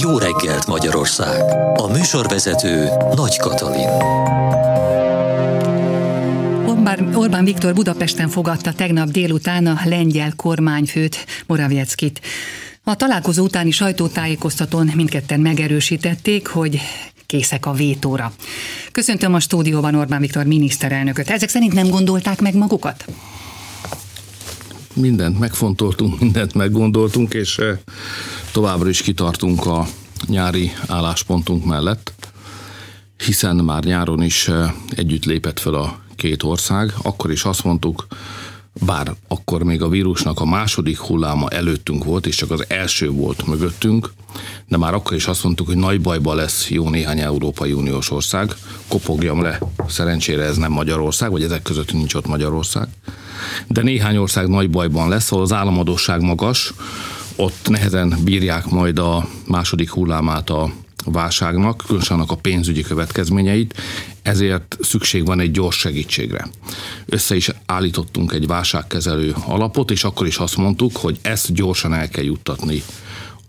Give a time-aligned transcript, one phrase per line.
[0.00, 1.42] Jó reggelt Magyarország!
[1.74, 3.88] A műsorvezető Nagy Katalin.
[7.14, 12.20] Orbán, Viktor Budapesten fogadta tegnap délután a lengyel kormányfőt, Moravieckit.
[12.84, 16.80] A találkozó utáni sajtótájékoztatón mindketten megerősítették, hogy
[17.26, 18.32] készek a vétóra.
[18.92, 21.30] Köszöntöm a stúdióban Orbán Viktor miniszterelnököt.
[21.30, 23.04] Ezek szerint nem gondolták meg magukat?
[25.00, 27.78] Mindent megfontoltunk, mindent meggondoltunk, és eh,
[28.52, 29.86] továbbra is kitartunk a
[30.26, 32.12] nyári álláspontunk mellett,
[33.24, 38.06] hiszen már nyáron is eh, együtt lépett fel a két ország, akkor is azt mondtuk,
[38.86, 43.46] bár akkor még a vírusnak a második hulláma előttünk volt, és csak az első volt
[43.46, 44.12] mögöttünk,
[44.70, 48.54] de már akkor is azt mondtuk, hogy nagy bajba lesz jó néhány Európai Uniós ország.
[48.88, 52.88] Kopogjam le, szerencsére ez nem Magyarország, vagy ezek között nincs ott Magyarország.
[53.66, 56.72] De néhány ország nagy bajban lesz, ahol az államadóság magas,
[57.36, 60.72] ott nehezen bírják majd a második hullámát a
[61.04, 63.80] válságnak, különösen annak a pénzügyi következményeit,
[64.22, 66.50] ezért szükség van egy gyors segítségre.
[67.06, 72.08] Össze is állítottunk egy válságkezelő alapot, és akkor is azt mondtuk, hogy ezt gyorsan el
[72.08, 72.82] kell juttatni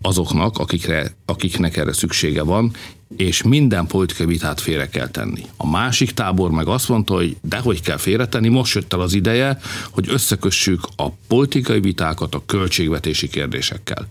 [0.02, 2.72] azoknak, akikre, akiknek erre szüksége van,
[3.16, 5.46] és minden politikai vitát félre kell tenni.
[5.56, 9.58] A másik tábor meg azt mondta, hogy dehogy kell félretenni, most jött el az ideje,
[9.90, 14.06] hogy összekössük a politikai vitákat a költségvetési kérdésekkel.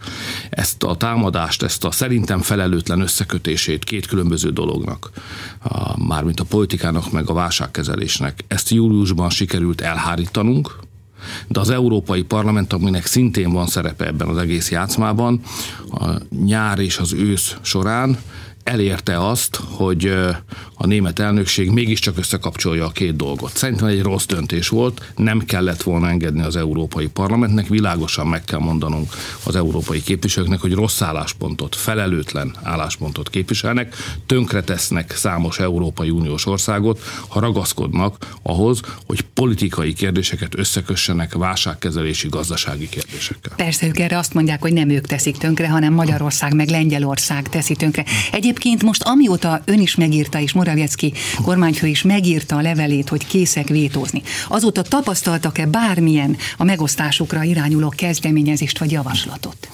[0.50, 5.10] Ezt a támadást, ezt a szerintem felelőtlen összekötését két különböző dolognak,
[6.08, 10.80] mármint a politikának meg a válságkezelésnek, ezt júliusban sikerült elhárítanunk,
[11.48, 15.42] de az Európai Parlament, aminek szintén van szerepe ebben az egész játszmában,
[15.92, 16.10] a
[16.46, 18.18] nyár és az ősz során
[18.64, 20.14] elérte azt, hogy
[20.74, 23.58] a német elnökség mégiscsak összekapcsolja a két dolgot.
[23.58, 28.60] Szerintem egy rossz döntés volt, nem kellett volna engedni az Európai Parlamentnek, világosan meg kell
[28.60, 33.96] mondanunk az európai képviselőknek, hogy rossz álláspontot, felelőtlen álláspontot képviselnek,
[34.26, 43.56] tönkretesznek számos Európai Uniós országot, ha ragaszkodnak ahhoz, hogy politikai kérdéseket összekössenek válságkezelési gazdasági kérdésekkel.
[43.56, 47.76] Persze ők erre azt mondják, hogy nem ők teszik tönkre, hanem Magyarország meg Lengyelország teszi
[47.76, 48.06] tönkre.
[48.52, 53.68] Egyébként most amióta ön is megírta, és Morawiecki kormányfő is megírta a levelét, hogy készek
[53.68, 59.70] vétózni, azóta tapasztaltak-e bármilyen a megosztásukra irányuló kezdeményezést vagy javaslatot?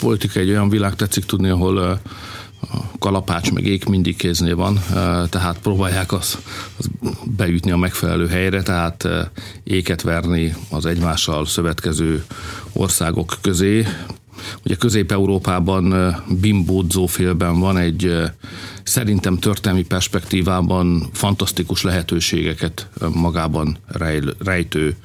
[0.00, 2.00] Politika egy olyan világ tetszik tudni, ahol
[2.98, 4.80] kalapács meg ék mindig kéznél van,
[5.30, 6.38] tehát próbálják azt,
[6.76, 6.88] az
[7.24, 9.08] beütni a megfelelő helyre, tehát
[9.64, 12.24] éket verni az egymással szövetkező
[12.72, 13.86] országok közé,
[14.64, 18.12] Ugye Közép-Európában bimbódzó félben van egy
[18.82, 23.76] szerintem történelmi perspektívában fantasztikus lehetőségeket magában
[24.38, 24.96] rejtő,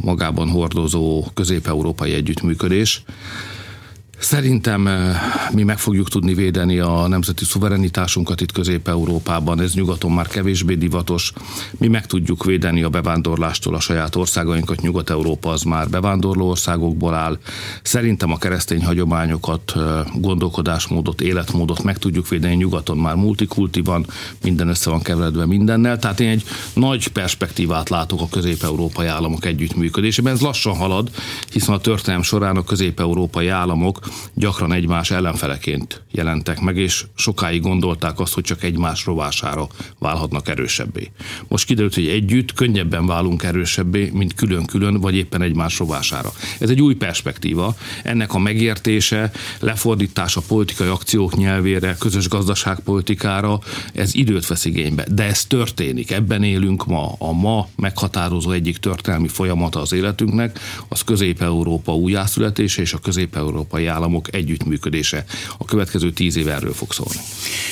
[0.00, 3.02] magában hordozó közép-európai együttműködés.
[4.18, 5.16] Szerintem eh,
[5.52, 11.32] mi meg fogjuk tudni védeni a nemzeti szuverenitásunkat itt Közép-Európában, ez nyugaton már kevésbé divatos.
[11.76, 17.38] Mi meg tudjuk védeni a bevándorlástól a saját országainkat, Nyugat-Európa az már bevándorló országokból áll.
[17.82, 19.82] Szerintem a keresztény hagyományokat, eh,
[20.14, 24.06] gondolkodásmódot, életmódot meg tudjuk védeni, nyugaton már multikulti van,
[24.42, 30.32] minden össze van keveredve mindennel, tehát én egy nagy perspektívát látok a közép-európai államok együttműködésében.
[30.32, 31.10] Ez lassan halad,
[31.52, 38.20] hiszen a történelem során a közép-európai államok gyakran egymás ellenfeleként jelentek meg, és sokáig gondolták
[38.20, 39.66] azt, hogy csak egymás rovására
[39.98, 41.10] válhatnak erősebbé.
[41.48, 46.32] Most kiderült, hogy együtt könnyebben válunk erősebbé, mint külön-külön, vagy éppen egymás rovására.
[46.58, 47.76] Ez egy új perspektíva.
[48.02, 49.30] Ennek a megértése,
[49.60, 53.58] lefordítása politikai akciók nyelvére, közös gazdaságpolitikára,
[53.94, 55.06] ez időt vesz igénybe.
[55.10, 57.12] De ez történik, ebben élünk ma.
[57.18, 60.58] A ma meghatározó egyik történelmi folyamata az életünknek,
[60.88, 65.24] az Közép-Európa újjászületése és a közép-európai államok együttműködése.
[65.58, 67.20] A következő tíz év erről fog szólni.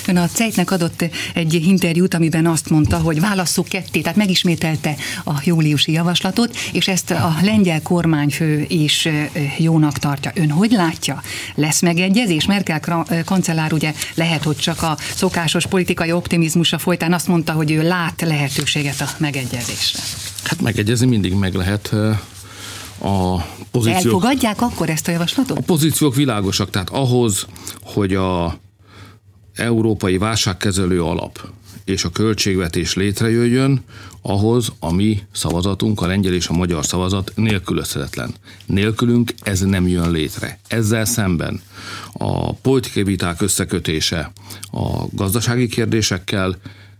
[0.07, 1.05] Ön a CEIT-nek adott
[1.35, 7.11] egy interjút, amiben azt mondta, hogy válasszuk ketté, tehát megismételte a júliusi javaslatot, és ezt
[7.11, 9.09] a lengyel kormányfő is
[9.59, 10.31] jónak tartja.
[10.35, 11.23] Ön hogy látja?
[11.55, 12.47] Lesz megegyezés?
[12.47, 17.83] Merkel kancellár ugye lehet, hogy csak a szokásos politikai optimizmusa folytán azt mondta, hogy ő
[17.83, 20.01] lát lehetőséget a megegyezésre.
[20.45, 21.95] Hát megegyezni mindig meg lehet
[22.99, 23.37] a
[23.71, 24.05] pozíciók...
[24.05, 25.59] Elfogadják akkor ezt a javaslatot?
[25.59, 27.47] A pozíciók világosak, tehát ahhoz,
[27.83, 28.59] hogy a
[29.55, 31.49] európai válságkezelő alap
[31.85, 33.83] és a költségvetés létrejöjjön,
[34.23, 38.35] ahhoz a mi szavazatunk, a lengyel és a magyar szavazat nélkülözhetetlen.
[38.67, 40.59] Nélkülünk ez nem jön létre.
[40.69, 41.61] Ezzel szemben
[42.13, 44.33] a politikai viták összekötése
[44.71, 46.57] a gazdasági kérdésekkel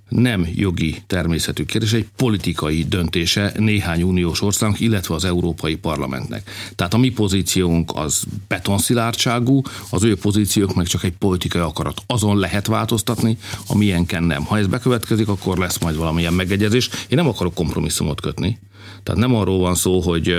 [0.09, 6.51] nem jogi természetű kérdés, egy politikai döntése néhány uniós országnak, illetve az Európai Parlamentnek.
[6.75, 12.03] Tehát a mi pozíciónk az betonszilárdságú, az ő pozíciók meg csak egy politikai akarat.
[12.07, 14.45] Azon lehet változtatni, a milyenken nem.
[14.45, 16.89] Ha ez bekövetkezik, akkor lesz majd valamilyen megegyezés.
[16.89, 18.59] Én nem akarok kompromisszumot kötni.
[19.03, 20.35] Tehát nem arról van szó, hogy,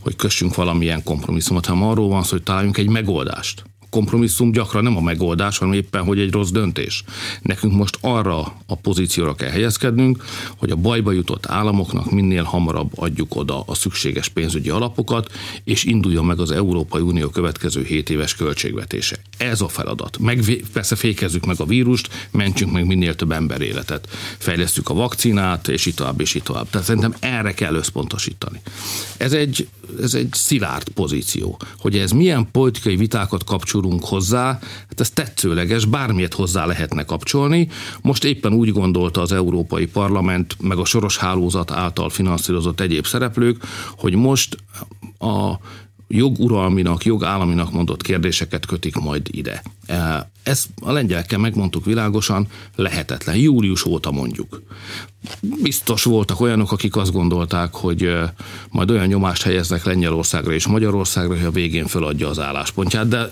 [0.00, 4.96] hogy kössünk valamilyen kompromisszumot, hanem arról van szó, hogy találjunk egy megoldást kompromisszum gyakran nem
[4.96, 7.04] a megoldás, hanem éppen, hogy egy rossz döntés.
[7.42, 10.24] Nekünk most arra a pozícióra kell helyezkednünk,
[10.56, 15.32] hogy a bajba jutott államoknak minél hamarabb adjuk oda a szükséges pénzügyi alapokat,
[15.64, 19.16] és induljon meg az Európai Unió következő 7 éves költségvetése.
[19.50, 20.18] Ez a feladat.
[20.18, 24.08] Meg, persze fékezzük meg a vírust, mentsünk meg minél több ember életet.
[24.38, 26.70] Fejlesztjük a vakcinát, és itt tovább, és itt tovább.
[26.70, 28.60] Tehát szerintem erre kell összpontosítani.
[29.16, 29.68] Ez egy,
[30.02, 31.60] ez egy szilárd pozíció.
[31.78, 34.58] Hogy ez milyen politikai vitákat kapcsol kapcsolunk hozzá,
[34.88, 37.68] hát ez tetszőleges, bármilyet hozzá lehetne kapcsolni.
[38.02, 43.64] Most éppen úgy gondolta az Európai Parlament, meg a soros hálózat által finanszírozott egyéb szereplők,
[43.96, 44.56] hogy most
[45.18, 45.58] a
[46.14, 49.62] joguralminak, jogállaminak mondott kérdéseket kötik majd ide.
[49.92, 52.46] E, ezt a lengyelekkel megmondtuk világosan,
[52.76, 53.36] lehetetlen.
[53.36, 54.62] Július óta mondjuk.
[55.62, 58.34] Biztos voltak olyanok, akik azt gondolták, hogy e,
[58.70, 63.30] majd olyan nyomást helyeznek Lengyelországra és Magyarországra, hogy a végén föladja az álláspontját, de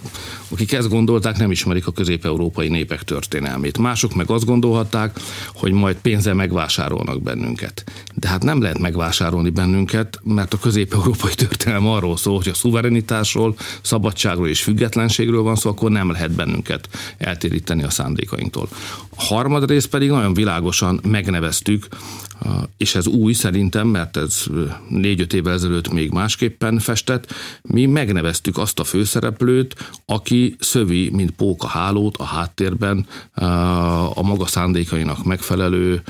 [0.49, 3.79] akik ezt gondolták, nem ismerik a közép-európai népek történelmét.
[3.79, 5.21] Mások meg azt gondolhatták,
[5.55, 7.85] hogy majd pénzzel megvásárolnak bennünket.
[8.15, 13.55] De hát nem lehet megvásárolni bennünket, mert a közép-európai történelem arról szól, hogy a szuverenitásról,
[13.83, 16.49] szabadságról és függetlenségről van szó, akkor nem lehet bennünket
[17.19, 18.69] eltéríteni a szándékainktól.
[19.17, 21.87] A harmadrészt pedig nagyon világosan megneveztük,
[22.77, 24.45] és ez új szerintem, mert ez
[24.89, 27.33] négy-öt évvel ezelőtt még másképpen festett,
[27.63, 29.75] mi megneveztük azt a főszereplőt,
[30.07, 33.07] aki szövi, mint póka hálót a háttérben
[34.15, 36.03] a maga szándékainak megfelelő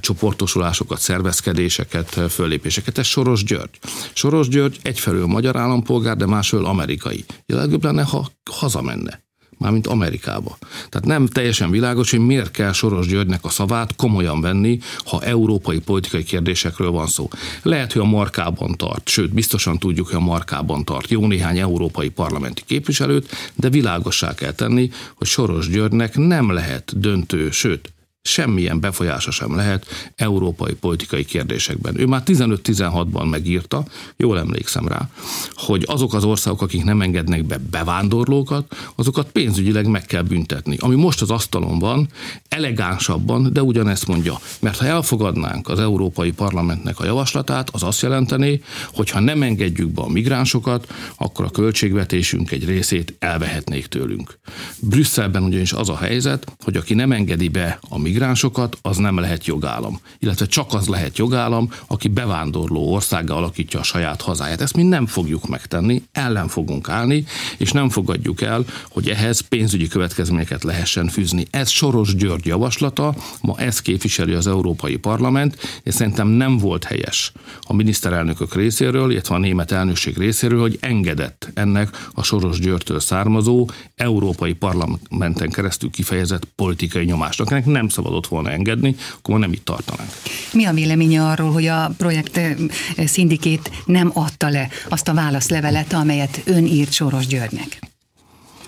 [0.00, 2.98] csoportosulásokat, szervezkedéseket, föllépéseket.
[2.98, 3.78] Ez Soros György.
[4.12, 7.24] Soros György egyfelől magyar állampolgár, de másfelől amerikai.
[7.46, 9.22] Legjobb lenne, ha hazamenne
[9.58, 10.58] mármint Amerikába.
[10.88, 15.78] Tehát nem teljesen világos, hogy miért kell Soros Györgynek a szavát komolyan venni, ha európai
[15.78, 17.28] politikai kérdésekről van szó.
[17.62, 22.08] Lehet, hogy a markában tart, sőt, biztosan tudjuk, hogy a markában tart jó néhány európai
[22.08, 27.93] parlamenti képviselőt, de világossá kell tenni, hogy Soros Györgynek nem lehet döntő, sőt,
[28.26, 29.86] semmilyen befolyása sem lehet
[30.16, 32.00] európai politikai kérdésekben.
[32.00, 33.84] Ő már 15-16-ban megírta,
[34.16, 35.08] jól emlékszem rá,
[35.54, 40.76] hogy azok az országok, akik nem engednek be bevándorlókat, azokat pénzügyileg meg kell büntetni.
[40.78, 42.08] Ami most az asztalon van,
[42.48, 44.40] elegánsabban, de ugyanezt mondja.
[44.60, 48.62] Mert ha elfogadnánk az Európai Parlamentnek a javaslatát, az azt jelenteni,
[48.92, 54.38] hogy ha nem engedjük be a migránsokat, akkor a költségvetésünk egy részét elvehetnék tőlünk.
[54.80, 59.18] Brüsszelben ugyanis az a helyzet, hogy aki nem engedi be a migránsokat, migránsokat, az nem
[59.18, 60.00] lehet jogállam.
[60.18, 64.60] Illetve csak az lehet jogállam, aki bevándorló országgal alakítja a saját hazáját.
[64.60, 67.24] Ezt mi nem fogjuk megtenni, ellen fogunk állni,
[67.58, 71.46] és nem fogadjuk el, hogy ehhez pénzügyi következményeket lehessen fűzni.
[71.50, 77.32] Ez Soros György javaslata, ma ezt képviseli az Európai Parlament, és szerintem nem volt helyes
[77.60, 83.68] a miniszterelnökök részéről, illetve a német elnökség részéről, hogy engedett ennek a Soros Györgytől származó
[83.94, 87.50] Európai Parlamenten keresztül kifejezett politikai nyomásnak.
[87.50, 90.10] Ennek nem szabad szabadott volna engedni, akkor nem itt tartanánk.
[90.52, 92.56] Mi a véleménye arról, hogy a projekt eh,
[92.96, 97.78] szindikét nem adta le azt a válaszlevelet, amelyet ön írt Soros Györgynek?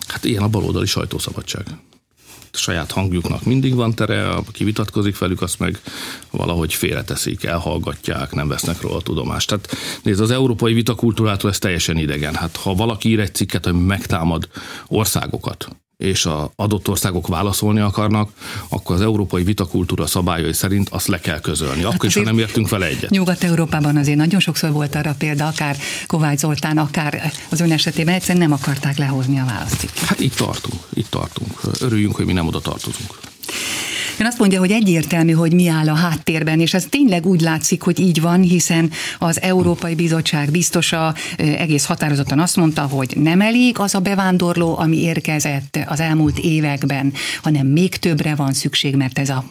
[0.06, 1.64] Hát ilyen a baloldali sajtószabadság
[2.52, 5.80] saját hangjuknak mindig van tere, aki vitatkozik velük, azt meg
[6.30, 9.48] valahogy félreteszik, elhallgatják, nem vesznek róla tudomást.
[9.48, 9.68] Tehát
[10.02, 12.34] nézd, az európai vitakultúrától ez teljesen idegen.
[12.34, 14.48] Hát ha valaki ír egy cikket, hogy megtámad
[14.86, 18.30] országokat, és a adott országok válaszolni akarnak,
[18.68, 21.82] akkor az európai vitakultúra szabályai szerint azt le kell közölni.
[21.82, 23.10] Hát akkor is, ha nem értünk vele egyet.
[23.10, 25.76] Nyugat-Európában azért nagyon sokszor volt arra példa, akár
[26.06, 29.98] Kovács Zoltán, akár az ön esetében egyszerűen nem akarták lehozni a választit.
[29.98, 31.60] Hát itt tartunk, itt tartunk.
[31.80, 33.18] Örüljünk, hogy mi nem oda tartozunk.
[34.18, 37.82] Ön azt mondja, hogy egyértelmű, hogy mi áll a háttérben, és ez tényleg úgy látszik,
[37.82, 43.78] hogy így van, hiszen az Európai Bizottság biztosa egész határozottan azt mondta, hogy nem elég
[43.78, 47.12] az a bevándorló, ami érkezett az elmúlt években,
[47.42, 49.44] hanem még többre van szükség, mert ez a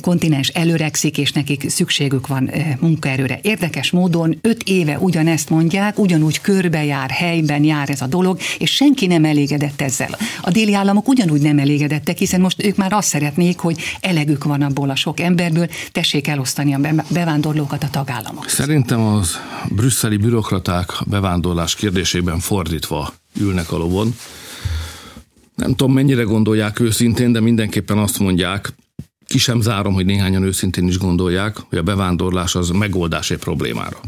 [0.00, 2.50] kontinens előrekszik, és nekik szükségük van
[2.80, 3.38] munkaerőre.
[3.42, 9.06] Érdekes módon öt éve ugyanezt mondják, ugyanúgy körbejár, helyben jár ez a dolog, és senki
[9.06, 10.18] nem elégedett ezzel.
[10.40, 14.62] A déli államok ugyanúgy nem elégedettek, hiszen most ők már azt szeretnék, hogy elegük van
[14.62, 18.48] abból a sok emberből, tessék elosztani a bevándorlókat a tagállamok.
[18.48, 19.38] Szerintem az
[19.68, 24.14] brüsszeli bürokraták bevándorlás kérdésében fordítva ülnek a lovon.
[25.54, 28.72] Nem tudom, mennyire gondolják őszintén, de mindenképpen azt mondják,
[29.26, 34.00] ki sem zárom, hogy néhányan őszintén is gondolják, hogy a bevándorlás az megoldás egy problémára.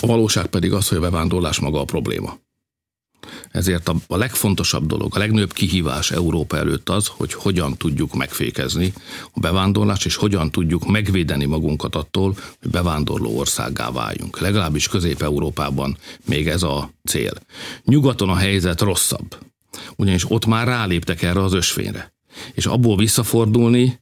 [0.00, 2.38] A valóság pedig az, hogy a bevándorlás maga a probléma.
[3.50, 8.92] Ezért a, legfontosabb dolog, a legnagyobb kihívás Európa előtt az, hogy hogyan tudjuk megfékezni
[9.32, 14.40] a bevándorlást, és hogyan tudjuk megvédeni magunkat attól, hogy bevándorló országgá váljunk.
[14.40, 17.32] Legalábbis Közép-Európában még ez a cél.
[17.84, 19.38] Nyugaton a helyzet rosszabb,
[19.96, 22.12] ugyanis ott már ráléptek erre az ösvényre.
[22.54, 24.00] És abból visszafordulni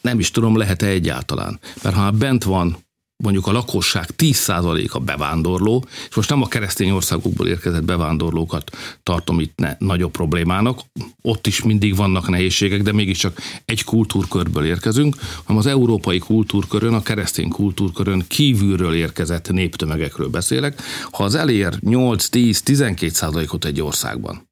[0.00, 1.60] nem is tudom, lehet-e egyáltalán.
[1.82, 2.76] Mert ha bent van
[3.22, 9.58] mondjuk a lakosság 10%-a bevándorló, és most nem a keresztény országokból érkezett bevándorlókat tartom itt
[9.58, 10.80] ne, nagyobb problémának,
[11.22, 17.02] ott is mindig vannak nehézségek, de mégiscsak egy kultúrkörből érkezünk, hanem az európai kultúrkörön, a
[17.02, 20.80] keresztény kultúrkörön kívülről érkezett néptömegekről beszélek.
[21.10, 24.50] Ha az elér 8-10-12% ot egy országban,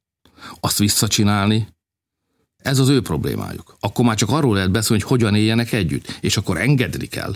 [0.59, 1.67] azt visszacsinálni,
[2.57, 3.75] ez az ő problémájuk.
[3.79, 7.35] Akkor már csak arról lehet beszélni, hogy hogyan éljenek együtt, és akkor engedni kell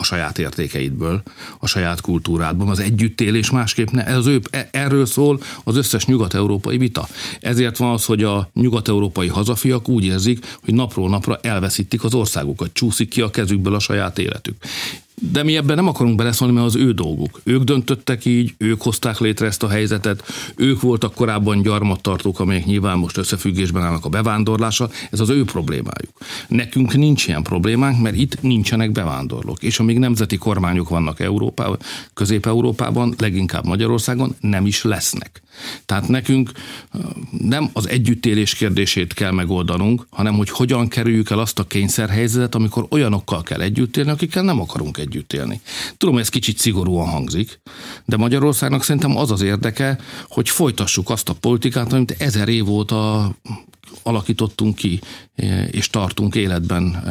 [0.00, 1.22] a saját értékeidből,
[1.58, 4.06] a saját kultúrádból, az együttélés másképp ne.
[4.06, 7.08] Ez ő, e, erről szól az összes nyugat-európai vita.
[7.40, 12.72] Ezért van az, hogy a nyugat-európai hazafiak úgy érzik, hogy napról napra elveszítik az országukat,
[12.72, 14.56] csúszik ki a kezükből a saját életük.
[15.20, 17.40] De mi ebben nem akarunk beleszólni, mert az ő dolguk.
[17.44, 20.22] Ők döntöttek így, ők hozták létre ezt a helyzetet,
[20.56, 26.12] ők voltak korábban gyarmattartók, amelyek nyilván most összefüggésben állnak a bevándorlással, ez az ő problémájuk.
[26.48, 29.62] Nekünk nincs ilyen problémánk, mert itt nincsenek bevándorlók.
[29.62, 31.78] És amíg nemzeti kormányok vannak Európában,
[32.14, 35.42] Közép-Európában, leginkább Magyarországon, nem is lesznek.
[35.86, 36.50] Tehát nekünk
[37.38, 42.86] nem az együttélés kérdését kell megoldanunk, hanem hogy hogyan kerüljük el azt a kényszerhelyzetet, amikor
[42.90, 45.60] olyanokkal kell együtt élni, akikkel nem akarunk együtt élni.
[45.96, 47.60] Tudom, ez kicsit szigorúan hangzik,
[48.04, 49.98] de Magyarországnak szerintem az az érdeke,
[50.28, 53.32] hogy folytassuk azt a politikát, amit ezer év óta
[54.02, 55.00] alakítottunk ki
[55.70, 57.02] és tartunk életben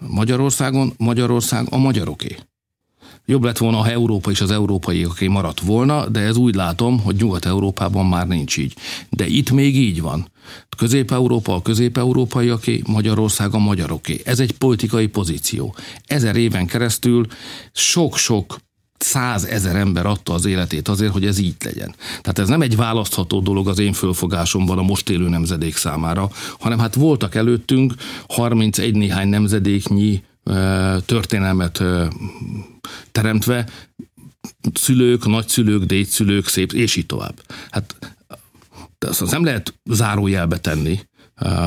[0.00, 0.92] Magyarországon.
[0.96, 2.36] Magyarország a magyaroké.
[3.26, 7.16] Jobb lett volna, ha Európa és az európaiaké maradt volna, de ez úgy látom, hogy
[7.16, 8.74] Nyugat-Európában már nincs így.
[9.10, 10.30] De itt még így van.
[10.76, 14.20] Közép-Európa a közép-európaiaké, Magyarország a magyaroké.
[14.24, 15.74] Ez egy politikai pozíció.
[16.06, 17.26] Ezer éven keresztül
[17.72, 18.56] sok-sok
[18.98, 21.94] százezer ember adta az életét azért, hogy ez így legyen.
[22.20, 26.78] Tehát ez nem egy választható dolog az én fölfogásomban a most élő nemzedék számára, hanem
[26.78, 27.94] hát voltak előttünk
[28.28, 30.22] 31 néhány nemzedéknyi
[31.06, 31.82] történelmet
[33.12, 33.68] teremtve,
[34.74, 37.42] szülők, nagyszülők, dédszülők, szép, és így tovább.
[37.70, 37.96] Hát
[38.98, 41.00] azt nem lehet zárójelbe tenni,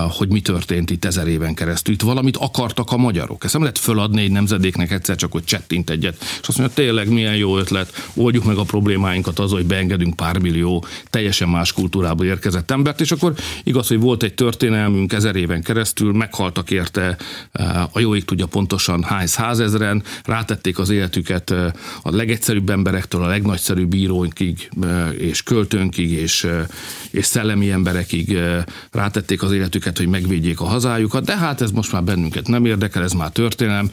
[0.10, 1.94] hogy mi történt itt ezer éven keresztül.
[1.94, 3.44] Itt valamit akartak a magyarok.
[3.44, 7.10] Ezt nem lehet föladni egy nemzedéknek egyszer csak, hogy csettint egyet, és azt mondja, tényleg
[7.10, 12.26] milyen jó ötlet, oldjuk meg a problémáinkat az, hogy beengedünk pár millió teljesen más kultúrából
[12.26, 13.34] érkezett embert, és akkor
[13.64, 17.18] igaz, hogy volt egy történelmünk ezer éven keresztül, meghaltak érte
[17.92, 21.50] a jóik tudja pontosan hány százezren, rátették az életüket
[22.02, 24.70] a legegyszerűbb emberektől a legnagyszerűbb bíróinkig,
[25.18, 26.48] és költőnkig, és,
[27.18, 28.38] és szellemi emberekig
[28.92, 33.04] rátették az életüket, hogy megvédjék a hazájukat, de hát ez most már bennünket nem érdekel,
[33.04, 33.92] ez már történelem,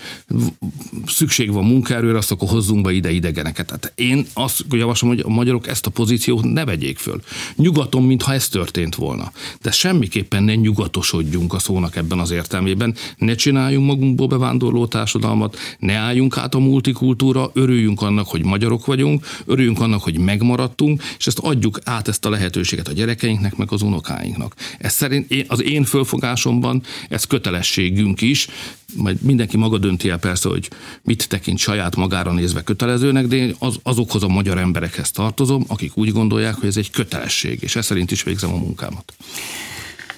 [1.06, 3.66] szükség van munkaerőre, azt akkor hozzunk be ide idegeneket.
[3.66, 7.20] Tehát én azt javaslom, hogy a magyarok ezt a pozíciót ne vegyék föl.
[7.56, 9.32] Nyugaton, mintha ez történt volna.
[9.62, 15.94] De semmiképpen ne nyugatosodjunk a szónak ebben az értelmében, ne csináljunk magunkból bevándorló társadalmat, ne
[15.94, 21.38] álljunk át a multikultúra, örüljünk annak, hogy magyarok vagyunk, örüljünk annak, hogy megmaradtunk, és ezt
[21.38, 24.54] adjuk át ezt a lehetőséget a gyerekeinknek, meg az unokáinknak.
[24.78, 28.48] Ez szerint én, az én fölfogásomban ez kötelességünk is,
[28.96, 30.70] majd mindenki maga dönti el persze, hogy
[31.02, 35.96] mit tekint saját magára nézve kötelezőnek, de én az, azokhoz a magyar emberekhez tartozom, akik
[35.96, 39.14] úgy gondolják, hogy ez egy kötelesség, és ez szerint is végzem a munkámat.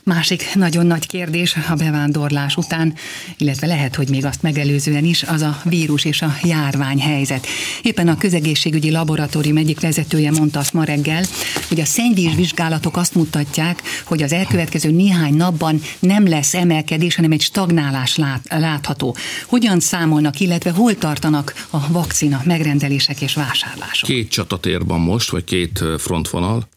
[0.09, 2.95] Másik nagyon nagy kérdés a bevándorlás után,
[3.37, 7.47] illetve lehet, hogy még azt megelőzően is, az a vírus és a járvány helyzet.
[7.83, 11.25] Éppen a közegészségügyi laboratórium egyik vezetője mondta azt ma reggel,
[11.69, 17.33] hogy a szennyvíz vizsgálatok azt mutatják, hogy az elkövetkező néhány napban nem lesz emelkedés, hanem
[17.33, 19.17] egy stagnálás lát, látható.
[19.47, 24.09] Hogyan számolnak, illetve hol tartanak a vakcina megrendelések és vásárlások?
[24.09, 26.69] Két csatatér van most, vagy két frontvonal.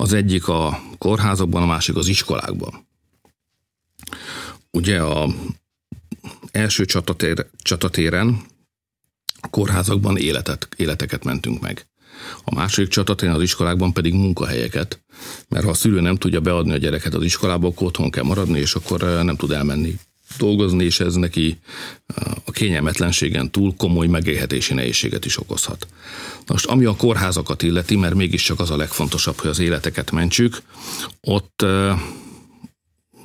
[0.00, 2.86] Az egyik a kórházakban, a másik az iskolákban.
[4.70, 5.28] Ugye a
[6.50, 8.40] első csatatér, csatatéren
[9.40, 11.88] a kórházakban életet, életeket mentünk meg.
[12.44, 15.04] A második csatatéren az iskolákban pedig munkahelyeket,
[15.48, 18.58] mert ha a szülő nem tudja beadni a gyereket az iskolába, akkor otthon kell maradni,
[18.58, 19.98] és akkor nem tud elmenni
[20.38, 21.58] dolgozni, és ez neki
[22.44, 25.86] a kényelmetlenségen túl komoly megélhetési nehézséget is okozhat.
[26.46, 30.62] Most ami a kórházakat illeti, mert mégiscsak az a legfontosabb, hogy az életeket mentsük,
[31.20, 31.64] ott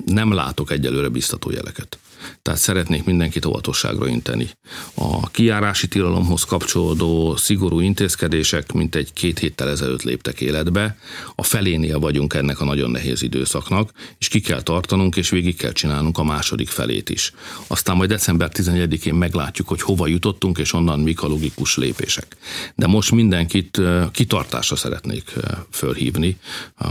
[0.04, 1.98] nem látok egyelőre biztató jeleket.
[2.42, 4.50] Tehát szeretnék mindenkit óvatosságra inteni.
[4.94, 10.96] A kiárási tilalomhoz kapcsolódó szigorú intézkedések mint egy két héttel ezelőtt léptek életbe.
[11.34, 15.72] A felénél vagyunk ennek a nagyon nehéz időszaknak, és ki kell tartanunk, és végig kell
[15.72, 17.32] csinálnunk a második felét is.
[17.66, 22.36] Aztán majd december 11-én meglátjuk, hogy hova jutottunk, és onnan mik a logikus lépések.
[22.74, 23.80] De most mindenkit
[24.12, 25.32] kitartásra szeretnék
[25.70, 26.36] fölhívni,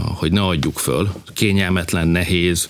[0.04, 1.12] hogy ne adjuk föl.
[1.32, 2.68] Kényelmetlen, nehéz,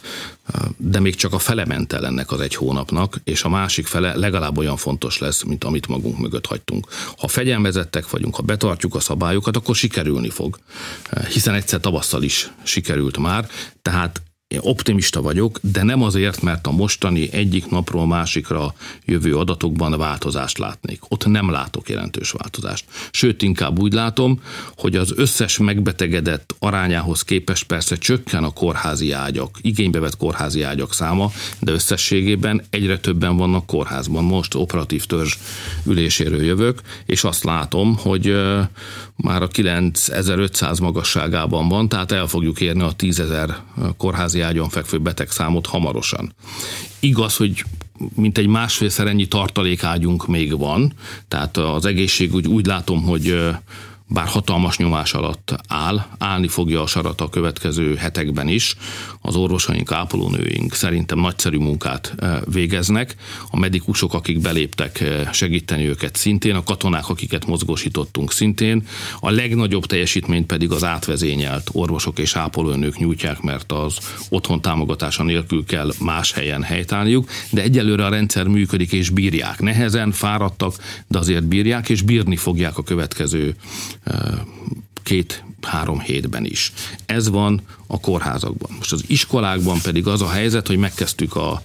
[0.77, 4.17] de még csak a fele ment el ennek az egy hónapnak, és a másik fele
[4.17, 6.87] legalább olyan fontos lesz, mint amit magunk mögött hagytunk.
[7.17, 10.59] Ha fegyelmezettek vagyunk, ha betartjuk a szabályokat, akkor sikerülni fog.
[11.33, 13.49] Hiszen egyszer tavasszal is sikerült már,
[13.83, 14.23] tehát
[14.61, 21.01] optimista vagyok, de nem azért, mert a mostani egyik napról másikra jövő adatokban változást látnék.
[21.09, 22.85] Ott nem látok jelentős változást.
[23.11, 24.43] Sőt, inkább úgy látom,
[24.77, 30.95] hogy az összes megbetegedett arányához képest persze csökken a kórházi ágyak, igénybe vett kórházi ágyak
[30.95, 34.25] száma, de összességében egyre többen vannak kórházban.
[34.25, 35.37] Most operatív törzs
[35.87, 38.37] üléséről jövök, és azt látom, hogy
[39.17, 43.55] már a 9500 magasságában van, tehát el fogjuk érni a 10.000
[43.97, 46.35] kórházi ágyon fekvő beteg számot hamarosan.
[47.01, 47.65] Igaz, hogy
[48.15, 50.93] mint egy másfélszer ennyi tartalékágyunk még van,
[51.29, 53.39] tehát az egészségügy úgy látom, hogy
[54.15, 58.77] bár hatalmas nyomás alatt áll, állni fogja a sarat a következő hetekben is.
[59.21, 63.17] Az orvosaink, ápolónőink szerintem nagyszerű munkát eh, végeznek.
[63.51, 68.87] A medikusok, akik beléptek eh, segíteni őket szintén, a katonák, akiket mozgósítottunk szintén.
[69.21, 75.65] A legnagyobb teljesítményt pedig az átvezényelt orvosok és ápolónők nyújtják, mert az otthon támogatása nélkül
[75.65, 79.61] kell más helyen helytállniuk, de egyelőre a rendszer működik és bírják.
[79.61, 80.75] Nehezen, fáradtak,
[81.07, 83.57] de azért bírják, és bírni fogják a következő
[85.03, 86.73] két-három hétben is.
[87.07, 88.71] Ez van a kórházakban.
[88.79, 91.63] Most az iskolákban pedig az a helyzet, hogy megkezdtük a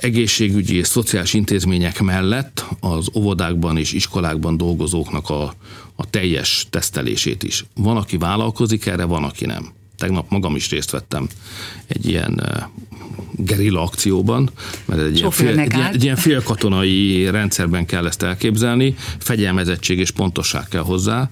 [0.00, 5.54] egészségügyi és szociális intézmények mellett az óvodákban és iskolákban dolgozóknak a,
[5.94, 7.64] a teljes tesztelését is.
[7.74, 9.72] Van, aki vállalkozik erre, van, aki nem.
[9.96, 11.28] Tegnap magam is részt vettem
[11.86, 12.42] egy ilyen
[13.36, 14.50] gerilla akcióban,
[14.84, 20.68] mert egy ilyen, fél, egy, egy ilyen félkatonai rendszerben kell ezt elképzelni, fegyelmezettség és pontosság
[20.68, 21.30] kell hozzá,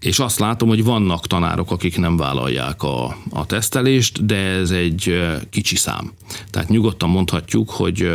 [0.00, 5.20] és azt látom, hogy vannak tanárok, akik nem vállalják a, a tesztelést, de ez egy
[5.50, 6.12] kicsi szám.
[6.50, 8.14] Tehát nyugodtan mondhatjuk, hogy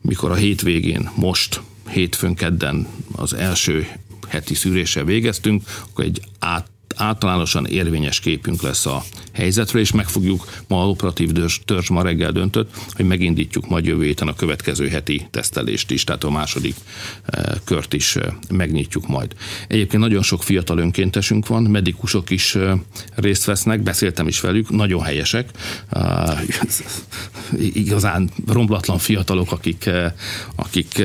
[0.00, 3.86] mikor a hétvégén, most, hétfőn, kedden az első
[4.28, 6.66] heti szűréssel végeztünk, akkor egy át
[6.98, 11.32] általánosan érvényes képünk lesz a helyzetről, és meg fogjuk, ma a operatív
[11.64, 16.24] törzs ma reggel döntött, hogy megindítjuk majd jövő héten a következő heti tesztelést is, tehát
[16.24, 16.74] a második
[17.24, 19.34] eh, kört is eh, megnyitjuk majd.
[19.68, 22.72] Egyébként nagyon sok fiatal önkéntesünk van, medikusok is eh,
[23.14, 25.50] részt vesznek, beszéltem is velük, nagyon helyesek,
[27.72, 29.90] igazán romblatlan fiatalok, akik,
[30.54, 31.02] akik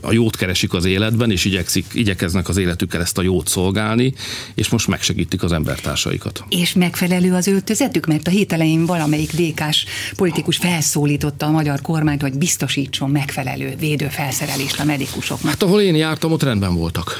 [0.00, 4.14] a jót keresik az életben, és igyekszik, igyekeznek az életükkel ezt a jót szolgálni,
[4.54, 4.86] és most
[5.28, 6.44] megsegítik az embertársaikat.
[6.48, 9.86] És megfelelő az öltözetük, mert a hét elején valamelyik dékás
[10.16, 15.50] politikus felszólította a magyar kormányt, hogy biztosítson megfelelő védőfelszerelést a medikusoknak.
[15.50, 17.16] Hát ahol én jártam, ott rendben voltak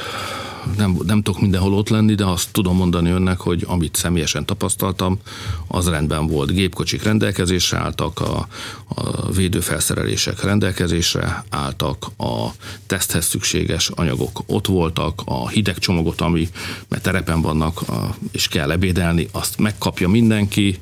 [0.77, 5.19] nem, nem tudok mindenhol ott lenni, de azt tudom mondani önnek, hogy amit személyesen tapasztaltam,
[5.67, 6.51] az rendben volt.
[6.51, 8.47] Gépkocsik rendelkezésre álltak, a,
[8.87, 12.47] a védőfelszerelések rendelkezésre álltak, a
[12.85, 16.49] teszthez szükséges anyagok ott voltak, a hideg csomagot, ami
[16.87, 20.79] mert terepen vannak, a, és kell ebédelni, azt megkapja mindenki,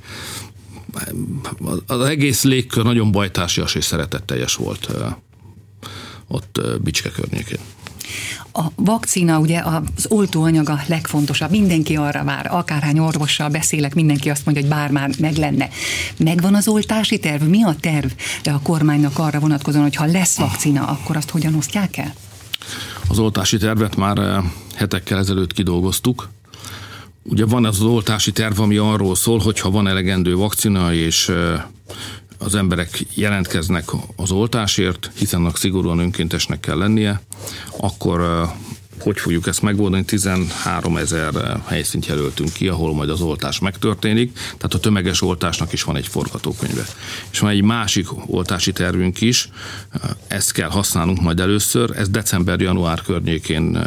[1.87, 4.89] az egész légkör nagyon bajtársias és szeretetteljes volt
[6.27, 7.59] ott Bicske környékén.
[8.57, 11.49] A vakcina, ugye az oltóanyag legfontosabb.
[11.49, 15.69] Mindenki arra vár, akárhány orvossal beszélek, mindenki azt mondja, hogy bár már meg lenne.
[16.17, 17.43] Megvan az oltási terv?
[17.43, 18.11] Mi a terv
[18.43, 22.13] de a kormánynak arra vonatkozóan, hogy ha lesz vakcina, akkor azt hogyan osztják el?
[23.07, 24.43] Az oltási tervet már eh,
[24.75, 26.29] hetekkel ezelőtt kidolgoztuk.
[27.23, 31.61] Ugye van az oltási terv, ami arról szól, hogy ha van elegendő vakcina, és eh,
[32.38, 37.21] az emberek jelentkeznek az oltásért, hiszen annak szigorúan önkéntesnek kell lennie,
[37.80, 38.50] akkor
[39.00, 40.06] hogy fogjuk ezt megoldani?
[40.06, 45.84] 13 ezer helyszínt jelöltünk ki, ahol majd az oltás megtörténik, tehát a tömeges oltásnak is
[45.84, 46.86] van egy forgatókönyve.
[47.32, 49.50] És van egy másik oltási tervünk is,
[50.28, 53.80] ezt kell használnunk majd először, ez december-január környékén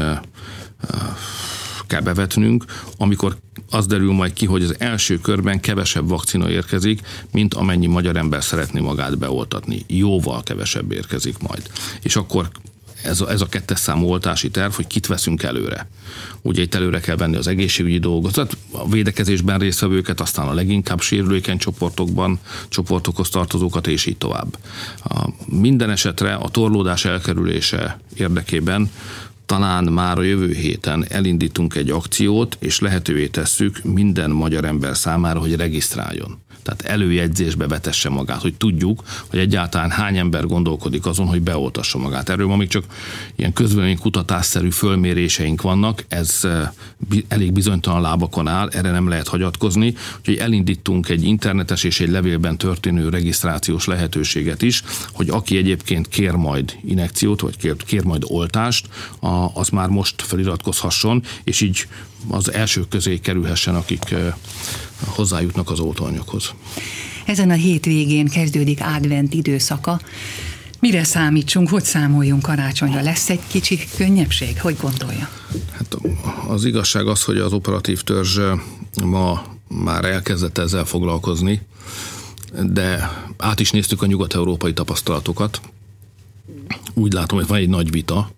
[1.90, 2.64] kell bevetnünk,
[2.96, 3.36] amikor
[3.70, 7.00] az derül majd ki, hogy az első körben kevesebb vakcina érkezik,
[7.32, 9.84] mint amennyi magyar ember szeretné magát beoltatni.
[9.86, 11.70] Jóval kevesebb érkezik majd.
[12.02, 12.50] És akkor
[13.02, 15.88] ez a, ez a kettes számú oltási terv, hogy kit veszünk előre.
[16.42, 18.36] Ugye itt előre kell venni az egészségügyi dolgot,
[18.72, 24.58] a védekezésben résztvevőket, aztán a leginkább sérülékeny csoportokban, csoportokhoz tartozókat, és így tovább.
[25.04, 28.90] A minden esetre a torlódás elkerülése érdekében
[29.50, 35.40] talán már a jövő héten elindítunk egy akciót, és lehetővé tesszük minden magyar ember számára,
[35.40, 36.38] hogy regisztráljon.
[36.62, 42.28] Tehát előjegyzésbe vetesse magát, hogy tudjuk, hogy egyáltalán hány ember gondolkodik azon, hogy beoltassa magát.
[42.28, 42.84] Erről ma még csak
[43.36, 46.68] ilyen közvélemény kutatásszerű fölméréseink vannak, ez eh,
[47.28, 52.58] elég bizonytalan lábakon áll, erre nem lehet hagyatkozni, úgyhogy elindítunk egy internetes és egy levélben
[52.58, 54.82] történő regisztrációs lehetőséget is,
[55.12, 58.88] hogy aki egyébként kér majd inekciót, vagy kér, kér majd oltást,
[59.46, 61.86] az már most feliratkozhasson, és így
[62.28, 64.14] az elsők közé kerülhessen, akik
[65.04, 66.54] hozzájutnak az oltóanyaghoz.
[67.26, 70.00] Ezen a hétvégén kezdődik advent időszaka.
[70.80, 73.02] Mire számítsunk, hogy számoljunk karácsonyra?
[73.02, 74.60] Lesz egy kicsi könnyebbség?
[74.60, 75.28] Hogy gondolja?
[75.72, 75.96] Hát
[76.48, 78.38] az igazság az, hogy az operatív törzs
[79.04, 81.60] ma már elkezdett ezzel foglalkozni,
[82.62, 85.60] de át is néztük a nyugat-európai tapasztalatokat.
[86.94, 88.30] Úgy látom, hogy van egy nagy vita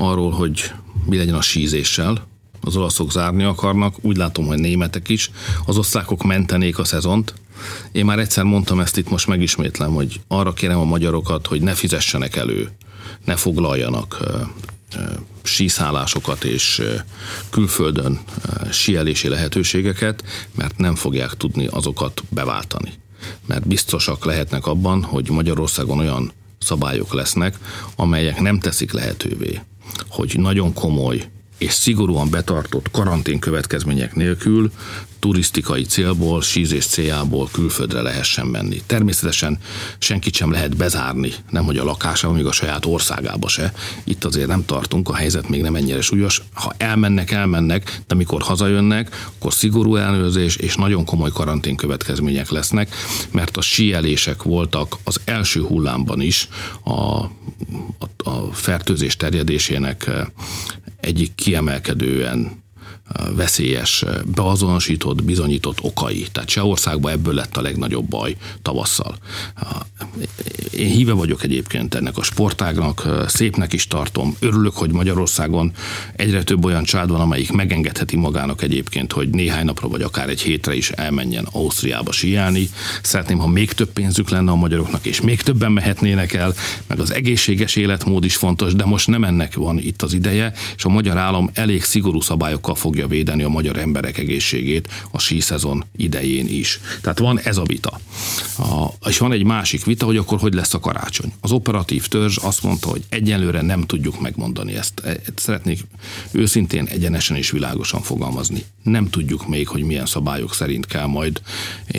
[0.00, 0.72] arról, hogy
[1.04, 2.28] mi legyen a sízéssel,
[2.60, 5.30] az olaszok zárni akarnak, úgy látom, hogy németek is,
[5.66, 7.34] az osztrákok mentenék a szezont.
[7.92, 11.74] Én már egyszer mondtam ezt itt, most megismétlem, hogy arra kérem a magyarokat, hogy ne
[11.74, 12.70] fizessenek elő,
[13.24, 14.20] ne foglaljanak
[15.42, 16.82] síszállásokat és
[17.50, 18.20] külföldön
[18.70, 22.92] sielési lehetőségeket, mert nem fogják tudni azokat beváltani.
[23.46, 27.58] Mert biztosak lehetnek abban, hogy Magyarországon olyan szabályok lesznek,
[27.96, 29.60] amelyek nem teszik lehetővé,
[30.08, 31.28] hogy nagyon komoly
[31.60, 34.70] és szigorúan betartott karantén következmények nélkül
[35.18, 38.82] turisztikai célból, sízés céljából külföldre lehessen menni.
[38.86, 39.58] Természetesen
[39.98, 43.72] senkit sem lehet bezárni, nem hogy a lakása, még a saját országába se.
[44.04, 46.42] Itt azért nem tartunk, a helyzet még nem ennyire súlyos.
[46.52, 52.94] Ha elmennek, elmennek, de amikor hazajönnek, akkor szigorú ellenőrzés és nagyon komoly karantén következmények lesznek,
[53.30, 56.48] mert a síelések voltak az első hullámban is
[56.84, 57.24] a,
[58.24, 60.10] a, fertőzés terjedésének
[61.00, 62.62] egyik kiemelkedően
[63.34, 66.26] veszélyes, beazonosított, bizonyított okai.
[66.32, 69.18] Tehát Csehországban ebből lett a legnagyobb baj tavasszal.
[70.76, 74.36] Én híve vagyok egyébként ennek a sportágnak, szépnek is tartom.
[74.38, 75.72] Örülök, hogy Magyarországon
[76.16, 80.40] egyre több olyan család van, amelyik megengedheti magának egyébként, hogy néhány napra vagy akár egy
[80.40, 82.68] hétre is elmenjen Ausztriába síelni.
[83.02, 86.54] Szeretném, ha még több pénzük lenne a magyaroknak, és még többen mehetnének el,
[86.86, 90.84] meg az egészséges életmód is fontos, de most nem ennek van itt az ideje, és
[90.84, 95.84] a magyar állam elég szigorú szabályokkal fogja fogja védeni a magyar emberek egészségét a síszezon
[95.96, 96.80] idején is.
[97.00, 98.00] Tehát van ez a vita.
[98.58, 101.32] A, és van egy másik vita, hogy akkor hogy lesz a karácsony.
[101.40, 105.00] Az operatív törzs azt mondta, hogy egyelőre nem tudjuk megmondani ezt.
[105.00, 105.80] E, szeretnék
[106.32, 108.64] őszintén, egyenesen és világosan fogalmazni.
[108.82, 111.40] Nem tudjuk még, hogy milyen szabályok szerint kell majd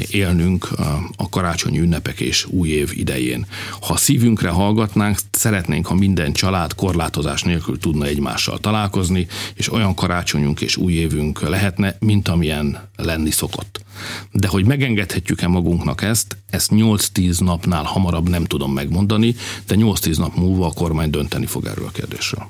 [0.10, 0.70] élnünk
[1.16, 3.46] a karácsonyi ünnepek és új év idején.
[3.82, 10.62] Ha szívünkre hallgatnánk, szeretnénk, ha minden család korlátozás nélkül tudna egymással találkozni, és olyan karácsonyunk
[10.62, 13.84] és új új évünk lehetne, mint amilyen lenni szokott.
[14.32, 19.36] De hogy megengedhetjük-e magunknak ezt, ezt 8-10 napnál hamarabb nem tudom megmondani,
[19.68, 22.48] de 8-10 nap múlva a kormány dönteni fog erről a kérdésről.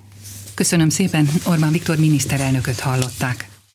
[0.53, 3.50] Köszönöm szépen, Orbán Viktor miniszterelnököt hallották.